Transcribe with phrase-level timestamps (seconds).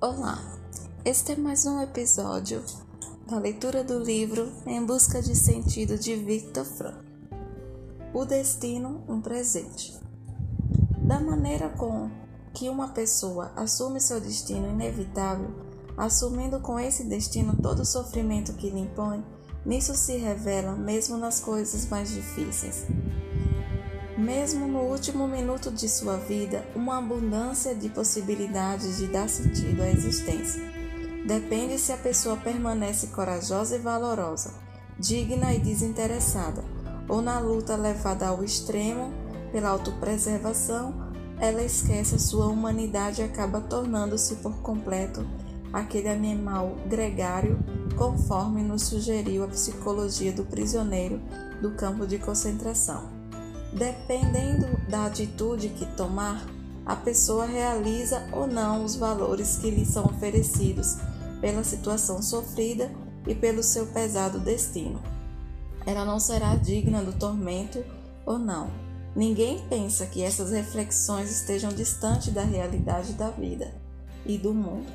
[0.00, 0.40] Olá,
[1.04, 2.62] este é mais um episódio
[3.28, 7.04] da leitura do livro Em Busca de Sentido de Victor Frankl.
[8.14, 9.98] O destino, um presente.
[10.98, 12.08] Da maneira com
[12.54, 15.50] que uma pessoa assume seu destino inevitável,
[15.96, 19.24] assumindo com esse destino todo o sofrimento que lhe impõe,
[19.66, 22.86] nisso se revela mesmo nas coisas mais difíceis
[24.18, 29.88] mesmo no último minuto de sua vida, uma abundância de possibilidades de dar sentido à
[29.88, 30.60] existência.
[31.24, 34.54] Depende se a pessoa permanece corajosa e valorosa,
[34.98, 36.64] digna e desinteressada,
[37.08, 39.12] ou na luta levada ao extremo
[39.52, 45.24] pela autopreservação, ela esquece a sua humanidade e acaba tornando-se por completo
[45.72, 47.56] aquele animal gregário,
[47.96, 51.20] conforme nos sugeriu a psicologia do prisioneiro
[51.62, 53.18] do campo de concentração.
[53.72, 56.46] Dependendo da atitude que tomar,
[56.86, 60.96] a pessoa realiza ou não os valores que lhe são oferecidos
[61.40, 62.90] pela situação sofrida
[63.26, 65.02] e pelo seu pesado destino.
[65.86, 67.84] Ela não será digna do tormento
[68.24, 68.70] ou não.
[69.14, 73.74] Ninguém pensa que essas reflexões estejam distantes da realidade da vida
[74.24, 74.90] e do mundo.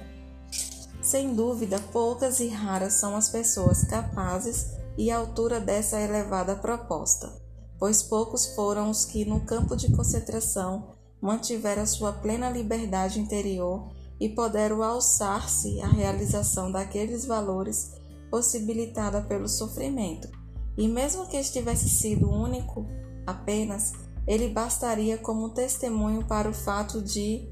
[1.01, 7.42] Sem dúvida, poucas e raras são as pessoas capazes e à altura dessa elevada proposta
[7.83, 10.87] pois poucos foram os que, no campo de concentração,
[11.21, 17.91] mantiveram sua plena liberdade interior e puderam alçar-se à realização daqueles valores
[18.31, 20.29] possibilitada pelo sofrimento.
[20.77, 22.87] E mesmo que estivesse sido único
[23.27, 23.91] apenas,
[24.25, 27.51] ele bastaria como testemunho para o fato de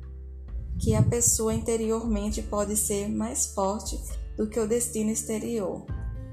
[0.80, 4.02] que a pessoa interiormente pode ser mais forte
[4.38, 5.86] do que o destino exterior.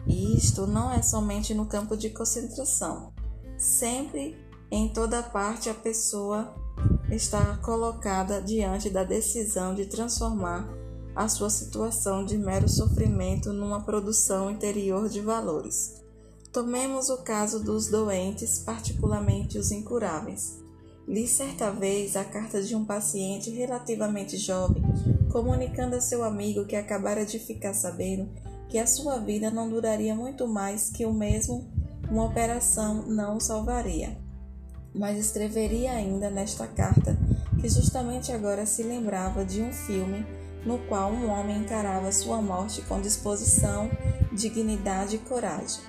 [0.06, 3.17] E isto não é somente no campo de concentração.
[3.58, 4.38] Sempre
[4.70, 6.54] em toda parte a pessoa
[7.10, 10.68] está colocada diante da decisão de transformar
[11.12, 16.00] a sua situação de mero sofrimento numa produção interior de valores.
[16.52, 20.62] Tomemos o caso dos doentes, particularmente os incuráveis.
[21.08, 24.82] Li certa vez a carta de um paciente relativamente jovem,
[25.32, 28.28] comunicando a seu amigo que acabara de ficar sabendo
[28.68, 31.77] que a sua vida não duraria muito mais que o mesmo
[32.10, 34.16] uma operação não o salvaria.
[34.94, 37.18] Mas escreveria ainda nesta carta
[37.60, 40.26] que justamente agora se lembrava de um filme
[40.64, 43.90] no qual um homem encarava sua morte com disposição,
[44.32, 45.80] dignidade e coragem.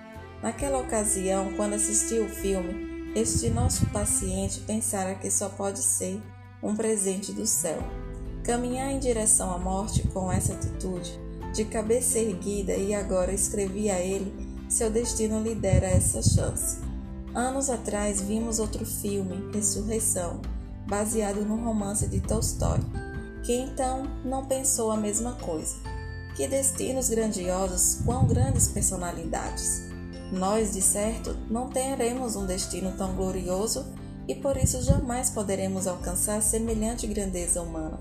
[0.42, 6.22] Naquela ocasião, quando assistiu o filme, este nosso paciente pensara que só pode ser
[6.62, 7.80] um presente do céu.
[8.44, 11.20] Caminhar em direção à morte com essa atitude,
[11.54, 16.78] de cabeça erguida, e agora escrevia a ele seu destino lhe dera essa chance.
[17.34, 20.40] Anos atrás vimos outro filme, Ressurreição,
[20.88, 22.80] baseado no romance de Tolstói,
[23.44, 25.76] que então não pensou a mesma coisa.
[26.36, 29.90] Que destinos grandiosos, quão grandes personalidades!
[30.32, 33.86] Nós, de certo, não teremos um destino tão glorioso
[34.28, 38.00] e por isso jamais poderemos alcançar semelhante grandeza humana.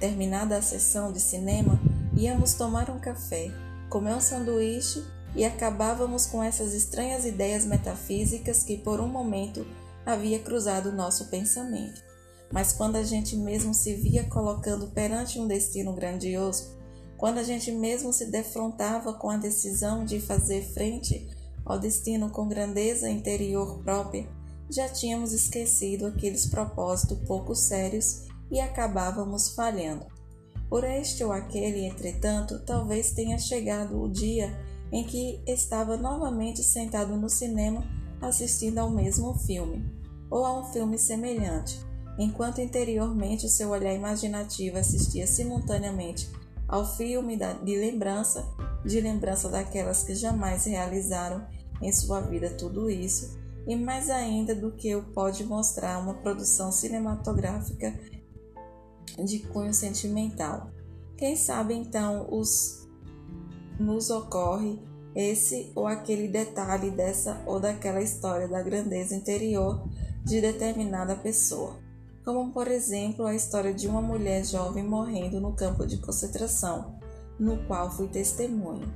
[0.00, 1.78] Terminada a sessão de cinema,
[2.16, 3.52] íamos tomar um café,
[3.90, 9.66] comer um sanduíche e acabávamos com essas estranhas ideias metafísicas que por um momento
[10.04, 12.02] havia cruzado nosso pensamento.
[12.50, 16.76] Mas quando a gente mesmo se via colocando perante um destino grandioso,
[17.16, 21.28] quando a gente mesmo se defrontava com a decisão de fazer frente
[21.64, 24.26] ao destino com grandeza interior própria,
[24.70, 30.06] já tínhamos esquecido aqueles propósitos pouco sérios e acabávamos falhando.
[30.68, 34.56] Por este ou aquele, entretanto, talvez tenha chegado o dia
[34.92, 37.84] em que estava novamente sentado no cinema
[38.20, 39.84] assistindo ao mesmo filme,
[40.30, 41.78] ou a um filme semelhante,
[42.18, 46.28] enquanto interiormente o seu olhar imaginativo assistia simultaneamente
[46.66, 48.44] ao filme de lembrança,
[48.84, 51.46] de lembrança daquelas que jamais realizaram
[51.80, 56.72] em sua vida tudo isso, e mais ainda do que o pode mostrar uma produção
[56.72, 57.98] cinematográfica
[59.24, 60.70] de cunho sentimental.
[61.16, 62.87] Quem sabe então os
[63.78, 64.78] nos ocorre
[65.14, 69.82] esse ou aquele detalhe dessa ou daquela história da grandeza interior
[70.24, 71.76] de determinada pessoa,
[72.24, 76.98] como por exemplo a história de uma mulher jovem morrendo no campo de concentração,
[77.38, 78.86] no qual fui testemunha.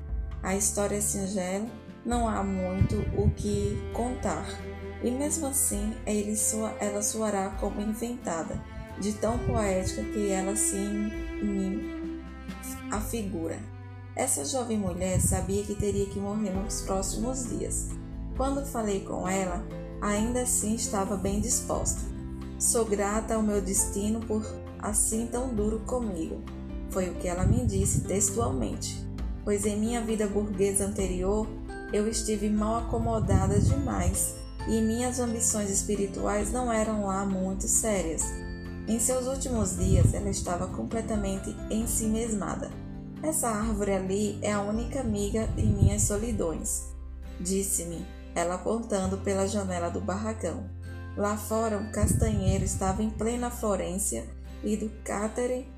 [0.42, 1.66] A história é singela,
[2.04, 4.46] não há muito o que contar,
[5.02, 5.94] e mesmo assim
[6.80, 8.60] ela soará como inventada,
[9.00, 10.76] de tão poética que ela se
[12.90, 13.58] afigura.
[14.14, 17.88] Essa jovem mulher sabia que teria que morrer nos próximos dias.
[18.36, 19.64] Quando falei com ela,
[20.02, 22.00] ainda assim estava bem disposta.
[22.58, 24.44] Sou grata ao meu destino por
[24.78, 26.42] assim tão duro comigo.
[26.90, 29.02] Foi o que ela me disse textualmente,
[29.44, 31.46] pois em minha vida burguesa anterior
[31.90, 34.34] eu estive mal acomodada demais
[34.68, 38.22] e minhas ambições espirituais não eram lá muito sérias.
[38.86, 42.81] Em seus últimos dias, ela estava completamente em si mesmada.
[43.22, 46.92] Essa árvore ali é a única amiga em minhas solidões,
[47.40, 48.04] disse-me,
[48.34, 50.68] ela apontando pela janela do barracão.
[51.16, 54.26] Lá fora, um castanheiro estava em plena florência
[54.64, 55.68] e do cátere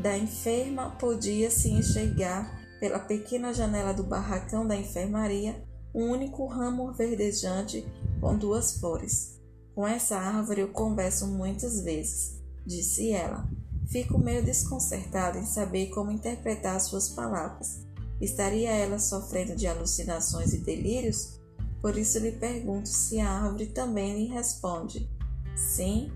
[0.00, 5.62] da enferma podia-se enxergar pela pequena janela do barracão da enfermaria
[5.94, 7.86] um único ramo verdejante
[8.20, 9.38] com duas flores.
[9.74, 13.48] Com essa árvore eu converso muitas vezes, disse ela.
[13.90, 17.84] Fico meio desconcertada em saber como interpretar suas palavras.
[18.20, 21.40] Estaria ela sofrendo de alucinações e delírios?
[21.80, 25.10] Por isso lhe pergunto se a árvore também lhe responde.
[25.56, 26.12] Sim.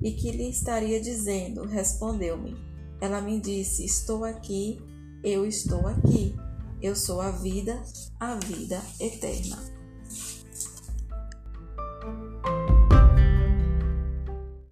[0.00, 1.66] E que lhe estaria dizendo?
[1.66, 2.56] Respondeu-me.
[3.00, 4.80] Ela me disse: Estou aqui,
[5.24, 6.36] eu estou aqui.
[6.80, 7.82] Eu sou a vida,
[8.20, 9.77] a vida eterna.